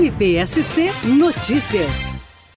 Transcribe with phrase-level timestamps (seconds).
[0.00, 1.92] MPSC Notícias.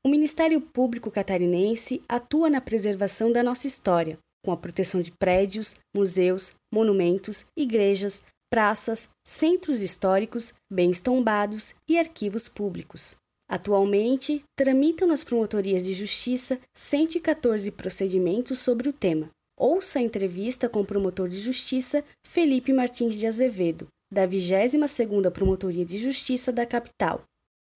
[0.02, 5.76] O Ministério Público Catarinense atua na preservação da nossa história, com a proteção de prédios,
[5.94, 13.14] museus, monumentos, igrejas, praças, centros históricos, bens tombados e arquivos públicos.
[13.52, 19.30] Atualmente, tramitam nas promotorias de justiça 114 procedimentos sobre o tema.
[19.60, 25.84] Ouça a entrevista com o promotor de justiça Felipe Martins de Azevedo, da 22ª Promotoria
[25.84, 27.26] de Justiça da capital.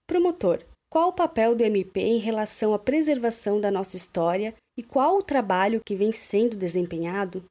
[0.10, 5.18] Promotor, qual o papel do MP em relação à preservação da nossa história e qual
[5.18, 7.44] o trabalho que vem sendo desempenhado?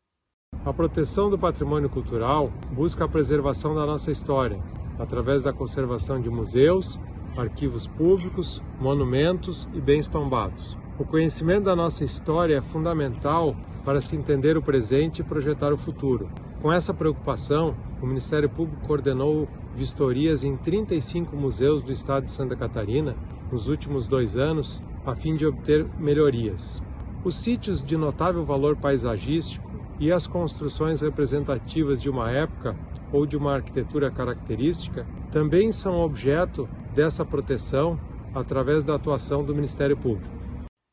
[0.65, 4.59] A proteção do patrimônio cultural busca a preservação da nossa história,
[4.99, 6.99] através da conservação de museus,
[7.37, 10.79] arquivos públicos, monumentos e bens tombados.
[10.99, 15.77] O conhecimento da nossa história é fundamental para se entender o presente e projetar o
[15.77, 16.27] futuro.
[16.63, 19.47] Com essa preocupação, o Ministério Público coordenou
[19.77, 23.15] vistorias em 35 museus do estado de Santa Catarina
[23.53, 26.83] nos últimos dois anos, a fim de obter melhorias.
[27.23, 32.75] Os sítios de notável valor paisagístico e as construções representativas de uma época
[33.13, 38.01] ou de uma arquitetura característica também são objeto dessa proteção
[38.35, 40.36] através da atuação do Ministério Público.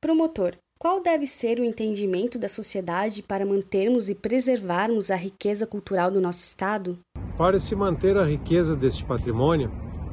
[0.03, 6.11] Promotor, qual deve ser o entendimento da sociedade para mantermos e preservarmos a riqueza cultural
[6.11, 6.99] do nosso Estado?
[7.37, 9.71] Para se manter a riqueza deste patrimônio,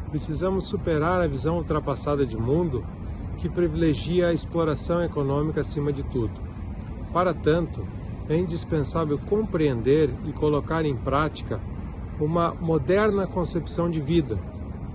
[0.08, 2.86] precisamos superar a visão ultrapassada de mundo
[3.38, 6.40] que privilegia a exploração econômica acima de tudo.
[7.12, 7.84] Para tanto,
[8.28, 11.60] é indispensável compreender e colocar em prática
[12.20, 14.38] uma moderna concepção de vida,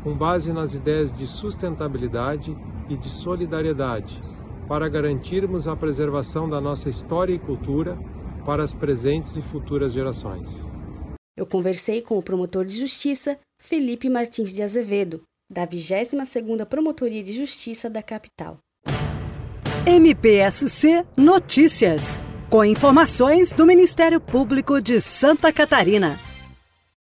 [0.01, 2.55] com base nas ideias de sustentabilidade
[2.87, 4.23] e de solidariedade
[4.67, 7.97] para garantirmos a preservação da nossa história e cultura
[8.45, 10.59] para as presentes e futuras gerações.
[11.37, 15.21] Eu conversei com o promotor de justiça Felipe Martins de Azevedo,
[15.51, 18.57] da 22ª Promotoria de Justiça da capital.
[19.85, 26.19] MPSC Notícias, com informações do Ministério Público de Santa Catarina.